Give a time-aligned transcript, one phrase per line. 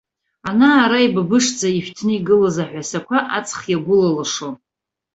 [0.49, 4.55] Ана-ара ибыбышӡа ишәҭны игылаз аҳәасақәа аҵх иагәылалашон.